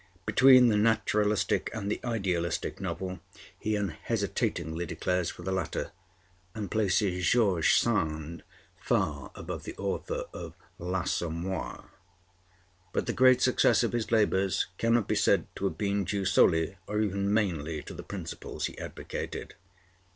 Between 0.25 0.69
the 0.69 0.77
naturalistic 0.77 1.69
and 1.75 1.91
the 1.91 2.01
idealistic 2.03 2.79
novel 2.81 3.19
he 3.59 3.75
unhesitatingly 3.75 4.87
declares 4.87 5.29
for 5.29 5.43
the 5.43 5.51
latter, 5.51 5.91
and 6.55 6.71
places 6.71 7.27
George 7.29 7.75
Sand 7.77 8.41
far 8.81 9.29
above 9.35 9.63
the 9.63 9.75
author 9.77 10.23
of 10.33 10.55
'L'Assommoir.' 10.79 11.91
But 12.93 13.05
the 13.05 13.13
great 13.13 13.43
success 13.43 13.83
of 13.83 13.91
his 13.93 14.11
labors 14.11 14.65
cannot 14.79 15.07
be 15.07 15.13
said 15.13 15.45
to 15.57 15.65
have 15.65 15.77
been 15.77 16.03
due 16.05 16.25
solely 16.25 16.77
or 16.87 16.99
even 16.99 17.31
mainly 17.31 17.83
to 17.83 17.93
the 17.93 18.01
principles 18.01 18.65
he 18.65 18.75
advocated. 18.79 19.53